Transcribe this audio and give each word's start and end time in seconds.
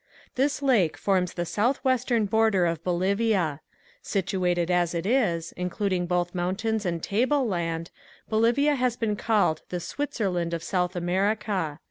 This 0.33 0.63
lake 0.63 0.97
forms 0.97 1.35
the 1.35 1.47
northwestern 1.57 2.25
border 2.25 2.65
of 2.65 2.83
Bolivia. 2.83 3.61
Situated 4.01 4.71
as 4.71 4.95
it 4.95 5.05
is, 5.05 5.51
including 5.51 6.07
both 6.07 6.33
mountains 6.33 6.87
and 6.87 7.03
table 7.03 7.47
land, 7.47 7.91
Bolivia 8.27 8.73
has 8.73 8.97
been 8.97 9.15
called 9.15 9.61
the 9.69 9.79
Switzerland 9.79 10.55
of 10.55 10.63
South 10.63 10.95
America. 10.95 11.79